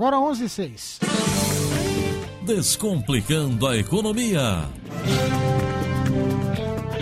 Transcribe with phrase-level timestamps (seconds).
[0.00, 1.00] Agora 11 e 6.
[2.40, 4.66] Descomplicando a economia.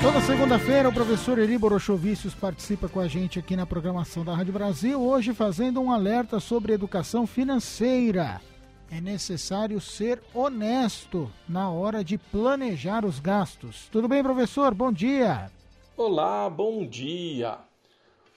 [0.03, 4.53] Toda segunda-feira o professor Eri Borochovicius participa com a gente aqui na programação da Rádio
[4.53, 8.41] Brasil, hoje fazendo um alerta sobre educação financeira.
[8.91, 13.89] É necessário ser honesto na hora de planejar os gastos.
[13.93, 14.75] Tudo bem, professor?
[14.75, 15.53] Bom dia.
[15.97, 17.59] Olá, bom dia.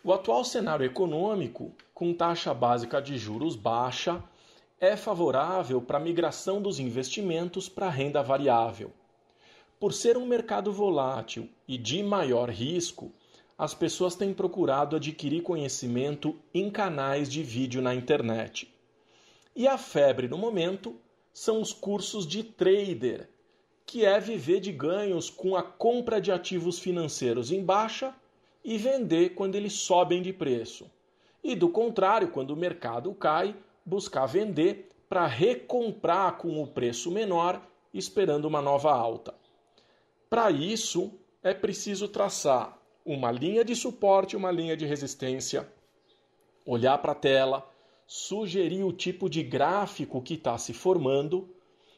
[0.03, 4.21] O atual cenário econômico, com taxa básica de juros baixa,
[4.81, 8.91] é favorável para a migração dos investimentos para renda variável.
[9.79, 13.11] Por ser um mercado volátil e de maior risco,
[13.55, 18.73] as pessoas têm procurado adquirir conhecimento em canais de vídeo na internet.
[19.55, 20.95] E a febre no momento
[21.31, 23.29] são os cursos de trader,
[23.85, 28.15] que é viver de ganhos com a compra de ativos financeiros em baixa
[28.65, 30.89] e vender quando eles sobem de preço.
[31.43, 33.55] E do contrário, quando o mercado cai,
[33.91, 37.61] buscar vender para recomprar com o preço menor,
[37.93, 39.35] esperando uma nova alta.
[40.29, 41.11] Para isso,
[41.43, 45.67] é preciso traçar uma linha de suporte uma linha de resistência,
[46.65, 47.69] olhar para a tela,
[48.07, 51.53] sugerir o tipo de gráfico que está se formando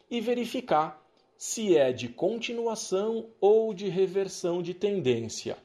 [0.10, 1.00] e verificar
[1.38, 5.58] se é de continuação ou de reversão de tendência.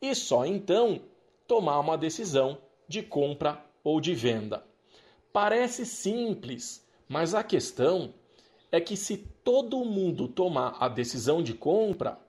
[0.00, 1.02] E só então
[1.46, 2.56] tomar uma decisão
[2.88, 4.64] de compra ou de venda.
[5.34, 8.14] Parece simples, mas a questão
[8.70, 12.20] é que se todo mundo tomar a decisão de compra,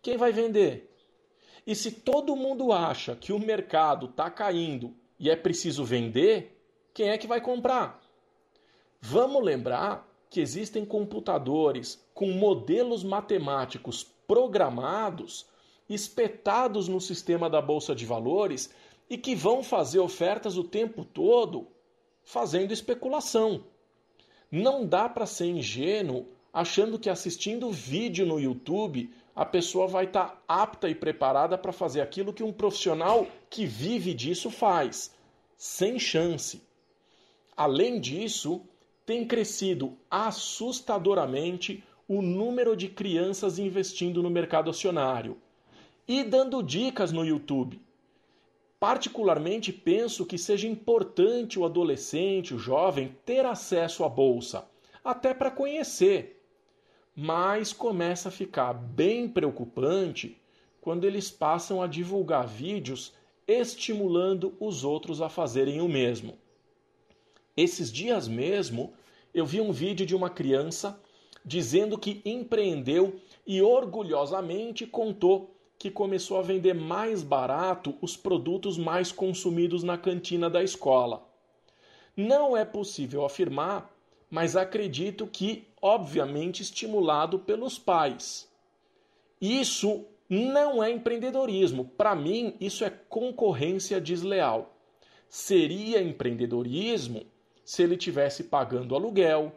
[0.00, 0.88] quem vai vender?
[1.66, 6.56] E se todo mundo acha que o mercado está caindo e é preciso vender,
[6.94, 8.00] quem é que vai comprar?
[9.00, 15.44] Vamos lembrar que existem computadores com modelos matemáticos programados,
[15.88, 18.72] espetados no sistema da bolsa de valores
[19.10, 21.73] e que vão fazer ofertas o tempo todo
[22.24, 23.64] fazendo especulação.
[24.50, 30.26] Não dá para ser ingênuo achando que assistindo vídeo no YouTube a pessoa vai estar
[30.26, 35.12] tá apta e preparada para fazer aquilo que um profissional que vive disso faz.
[35.56, 36.62] Sem chance.
[37.56, 38.62] Além disso,
[39.04, 45.38] tem crescido assustadoramente o número de crianças investindo no mercado acionário
[46.06, 47.80] e dando dicas no YouTube
[48.84, 54.68] Particularmente penso que seja importante o adolescente, o jovem, ter acesso à bolsa,
[55.02, 56.44] até para conhecer.
[57.16, 60.36] Mas começa a ficar bem preocupante
[60.82, 63.14] quando eles passam a divulgar vídeos
[63.48, 66.36] estimulando os outros a fazerem o mesmo.
[67.56, 68.92] Esses dias mesmo,
[69.32, 71.00] eu vi um vídeo de uma criança
[71.42, 75.53] dizendo que empreendeu e orgulhosamente contou
[75.84, 81.28] que começou a vender mais barato os produtos mais consumidos na cantina da escola.
[82.16, 83.94] Não é possível afirmar,
[84.30, 88.48] mas acredito que, obviamente, estimulado pelos pais.
[89.38, 91.84] Isso não é empreendedorismo.
[91.84, 94.74] Para mim, isso é concorrência desleal.
[95.28, 97.26] Seria empreendedorismo
[97.62, 99.52] se ele tivesse pagando aluguel,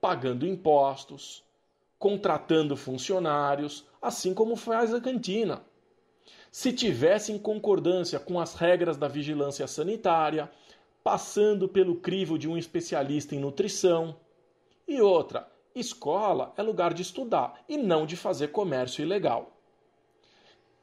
[0.00, 1.42] pagando impostos,
[2.06, 5.60] contratando funcionários, assim como faz a cantina.
[6.52, 10.48] Se tivesse em concordância com as regras da vigilância sanitária,
[11.02, 14.14] passando pelo crivo de um especialista em nutrição.
[14.86, 19.50] E outra, escola é lugar de estudar e não de fazer comércio ilegal.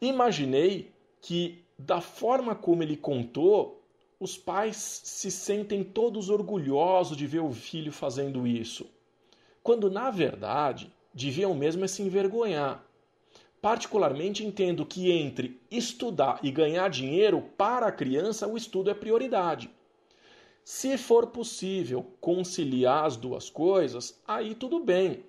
[0.02, 0.92] Imaginei
[1.22, 3.82] que, da forma como ele contou,
[4.20, 8.86] os pais se sentem todos orgulhosos de ver o filho fazendo isso,
[9.64, 12.84] quando na verdade deviam mesmo é se envergonhar.
[13.62, 19.70] Particularmente entendo que entre estudar e ganhar dinheiro para a criança, o estudo é prioridade.
[20.64, 25.24] Se for possível conciliar as duas coisas, aí tudo bem.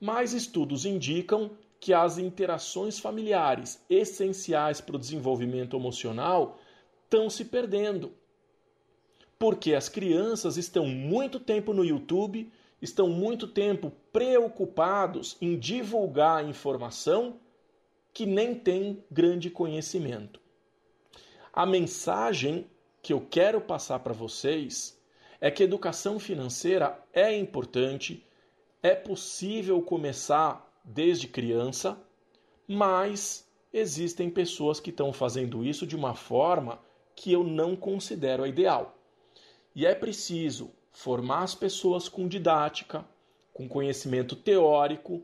[0.00, 6.58] Mas estudos indicam que as interações familiares essenciais para o desenvolvimento emocional
[7.04, 8.12] estão se perdendo.
[9.38, 12.50] Porque as crianças estão muito tempo no YouTube
[12.82, 17.38] estão muito tempo preocupados em divulgar informação
[18.12, 20.40] que nem tem grande conhecimento.
[21.52, 22.66] A mensagem
[23.00, 25.00] que eu quero passar para vocês
[25.40, 28.26] é que educação financeira é importante,
[28.82, 31.98] é possível começar desde criança,
[32.66, 36.80] mas existem pessoas que estão fazendo isso de uma forma
[37.14, 38.98] que eu não considero a ideal.
[39.74, 43.04] E é preciso formar as pessoas com didática,
[43.52, 45.22] com conhecimento teórico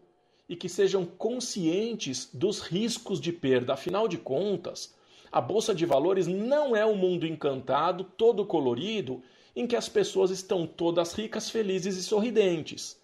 [0.49, 3.75] e que sejam conscientes dos riscos de perda.
[3.75, 4.95] Afinal de contas,
[5.31, 9.23] a bolsa de valores não é um mundo encantado, todo colorido,
[9.55, 12.99] em que as pessoas estão todas ricas, felizes e sorridentes.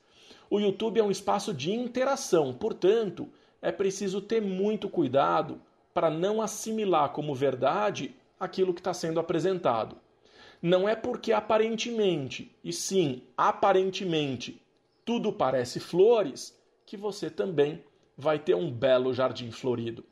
[0.48, 3.28] O YouTube é um espaço de interação, portanto,
[3.60, 5.60] é preciso ter muito cuidado
[5.92, 9.96] para não assimilar como verdade aquilo que está sendo apresentado.
[10.66, 14.62] Não é porque aparentemente, e sim aparentemente,
[15.04, 17.84] tudo parece flores, que você também
[18.16, 20.02] vai ter um belo jardim florido.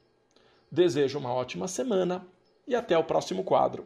[0.71, 2.29] Desejo uma ótima semana
[2.69, 3.81] e até o próximo quadro.